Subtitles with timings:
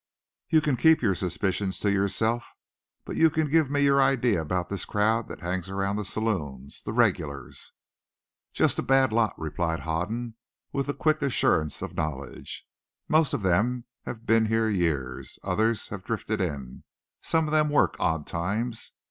[0.49, 2.43] "You can keep your suspicions to yourself.
[3.05, 6.81] But you can give me your idea about this crowd that hangs round the saloons,
[6.81, 7.71] the regulars."
[8.51, 10.37] "Jest a bad lot," replied Hoden,
[10.73, 12.65] with the quick assurance of knowledge.
[13.07, 15.37] "Most of them have been here years.
[15.43, 16.83] Others have drifted in.
[17.21, 18.93] Some of them work odd times.